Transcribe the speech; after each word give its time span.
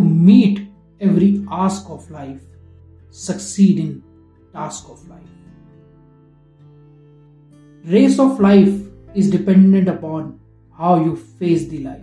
Meet 0.00 0.68
every 1.00 1.44
ask 1.50 1.88
of 1.88 2.10
life. 2.10 2.42
Succeed 3.10 3.78
in 3.78 4.02
task 4.52 4.88
of 4.88 5.06
life. 5.08 5.22
Race 7.84 8.18
of 8.18 8.40
life 8.40 8.74
is 9.14 9.30
dependent 9.30 9.88
upon 9.88 10.38
how 10.76 11.02
you 11.02 11.16
face 11.16 11.68
the 11.68 11.78
life. 11.78 12.02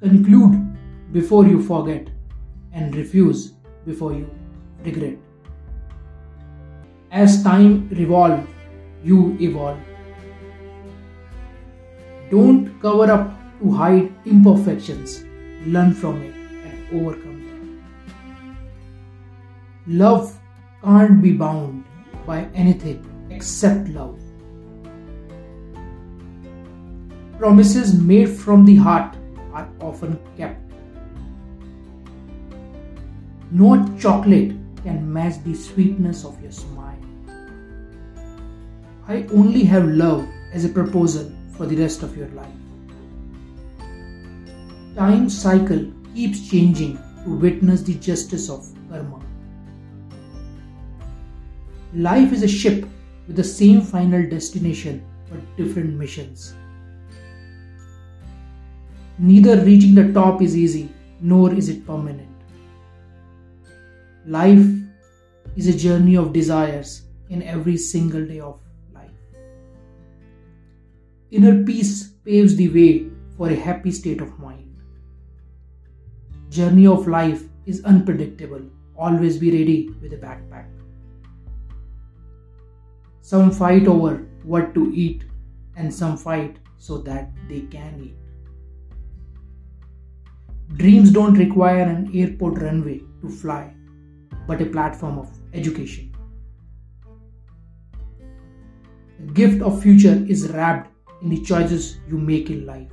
Conclude 0.00 0.76
before 1.12 1.46
you 1.46 1.62
forget 1.62 2.08
and 2.72 2.94
refuse 2.94 3.52
before 3.86 4.12
you 4.12 4.28
regret. 4.84 5.16
As 7.10 7.42
time 7.42 7.88
revolves, 7.90 8.46
you 9.04 9.36
evolve. 9.40 9.78
Don't 12.30 12.78
cover 12.82 13.10
up 13.12 13.43
to 13.64 13.72
hide 13.72 14.12
imperfections. 14.26 15.24
Learn 15.66 15.94
from 15.94 16.20
it 16.22 16.34
and 16.34 17.00
overcome 17.00 17.38
them. 17.46 17.84
Love 19.86 20.38
can't 20.82 21.22
be 21.22 21.32
bound 21.32 21.84
by 22.26 22.44
anything 22.54 23.00
except 23.30 23.88
love. 23.88 24.20
Promises 27.38 27.98
made 27.98 28.28
from 28.28 28.66
the 28.66 28.76
heart 28.76 29.16
are 29.54 29.68
often 29.80 30.18
kept. 30.36 30.60
No 33.50 33.72
chocolate 33.98 34.52
can 34.82 35.10
match 35.10 35.42
the 35.44 35.54
sweetness 35.54 36.24
of 36.26 36.40
your 36.42 36.52
smile. 36.52 36.98
I 39.08 39.26
only 39.32 39.64
have 39.64 39.88
love 39.88 40.28
as 40.52 40.66
a 40.66 40.68
proposal 40.68 41.32
for 41.56 41.64
the 41.66 41.76
rest 41.76 42.02
of 42.02 42.16
your 42.16 42.28
life. 42.28 42.63
Time 44.96 45.28
cycle 45.28 45.92
keeps 46.14 46.48
changing 46.48 46.98
to 47.24 47.34
witness 47.34 47.82
the 47.82 47.94
justice 47.94 48.48
of 48.48 48.64
karma. 48.88 49.20
Life 51.92 52.32
is 52.32 52.44
a 52.44 52.48
ship 52.48 52.86
with 53.26 53.34
the 53.34 53.42
same 53.42 53.80
final 53.80 54.28
destination 54.28 55.04
but 55.28 55.40
different 55.56 55.94
missions. 55.98 56.54
Neither 59.18 59.56
reaching 59.64 59.96
the 59.96 60.12
top 60.12 60.40
is 60.42 60.56
easy 60.56 60.88
nor 61.20 61.52
is 61.52 61.68
it 61.68 61.84
permanent. 61.84 62.28
Life 64.26 64.64
is 65.56 65.66
a 65.66 65.76
journey 65.76 66.16
of 66.16 66.32
desires 66.32 67.02
in 67.30 67.42
every 67.42 67.76
single 67.76 68.24
day 68.24 68.38
of 68.38 68.60
life. 68.92 69.10
Inner 71.32 71.64
peace 71.64 72.10
paves 72.24 72.54
the 72.54 72.68
way 72.68 73.10
for 73.36 73.50
a 73.50 73.56
happy 73.56 73.90
state 73.90 74.20
of 74.20 74.38
mind. 74.38 74.73
Journey 76.54 76.86
of 76.86 77.08
life 77.08 77.42
is 77.66 77.84
unpredictable. 77.84 78.60
Always 78.96 79.38
be 79.38 79.50
ready 79.50 79.90
with 80.00 80.12
a 80.12 80.16
backpack. 80.16 80.68
Some 83.22 83.50
fight 83.50 83.88
over 83.88 84.28
what 84.44 84.72
to 84.74 84.92
eat, 84.94 85.24
and 85.76 85.92
some 85.92 86.16
fight 86.16 86.60
so 86.78 86.98
that 86.98 87.32
they 87.48 87.62
can 87.62 88.00
eat. 88.04 88.14
Dreams 90.76 91.10
don't 91.10 91.34
require 91.34 91.82
an 91.82 92.12
airport 92.14 92.62
runway 92.62 93.00
to 93.22 93.28
fly, 93.28 93.74
but 94.46 94.62
a 94.62 94.66
platform 94.66 95.18
of 95.18 95.36
education. 95.54 96.14
The 99.18 99.32
gift 99.32 99.60
of 99.60 99.82
future 99.82 100.24
is 100.28 100.50
wrapped 100.50 100.92
in 101.20 101.30
the 101.30 101.42
choices 101.42 101.98
you 102.08 102.16
make 102.16 102.48
in 102.48 102.64
life. 102.64 102.92